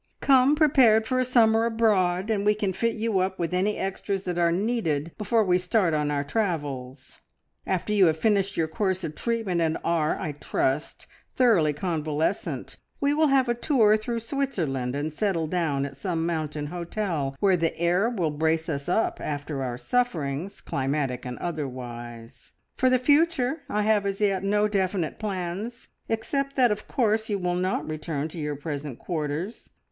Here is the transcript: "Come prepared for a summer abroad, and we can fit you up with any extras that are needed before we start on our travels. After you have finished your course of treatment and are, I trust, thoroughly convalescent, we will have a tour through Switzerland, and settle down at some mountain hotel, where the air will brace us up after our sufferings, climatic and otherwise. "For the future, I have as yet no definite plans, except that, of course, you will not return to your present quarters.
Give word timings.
"Come 0.19 0.55
prepared 0.55 1.05
for 1.05 1.19
a 1.19 1.23
summer 1.25 1.65
abroad, 1.65 2.31
and 2.31 2.43
we 2.43 2.55
can 2.55 2.73
fit 2.73 2.95
you 2.95 3.19
up 3.19 3.37
with 3.37 3.53
any 3.53 3.77
extras 3.77 4.23
that 4.23 4.39
are 4.39 4.51
needed 4.51 5.11
before 5.15 5.43
we 5.43 5.59
start 5.59 5.93
on 5.93 6.09
our 6.09 6.23
travels. 6.23 7.19
After 7.67 7.93
you 7.93 8.07
have 8.07 8.17
finished 8.17 8.57
your 8.57 8.67
course 8.67 9.03
of 9.03 9.13
treatment 9.13 9.61
and 9.61 9.77
are, 9.83 10.19
I 10.19 10.31
trust, 10.31 11.05
thoroughly 11.35 11.73
convalescent, 11.73 12.77
we 12.99 13.13
will 13.13 13.27
have 13.27 13.47
a 13.47 13.53
tour 13.53 13.95
through 13.95 14.21
Switzerland, 14.21 14.95
and 14.95 15.13
settle 15.13 15.45
down 15.45 15.85
at 15.85 15.95
some 15.97 16.25
mountain 16.25 16.65
hotel, 16.73 17.35
where 17.39 17.55
the 17.55 17.77
air 17.79 18.09
will 18.09 18.31
brace 18.31 18.69
us 18.69 18.89
up 18.89 19.21
after 19.23 19.61
our 19.61 19.77
sufferings, 19.77 20.61
climatic 20.61 21.27
and 21.27 21.37
otherwise. 21.37 22.53
"For 22.75 22.89
the 22.89 22.97
future, 22.97 23.61
I 23.69 23.83
have 23.83 24.07
as 24.07 24.19
yet 24.19 24.43
no 24.43 24.67
definite 24.67 25.19
plans, 25.19 25.89
except 26.09 26.55
that, 26.55 26.71
of 26.71 26.87
course, 26.87 27.29
you 27.29 27.37
will 27.37 27.53
not 27.53 27.87
return 27.87 28.29
to 28.29 28.39
your 28.41 28.55
present 28.55 28.97
quarters. 28.97 29.69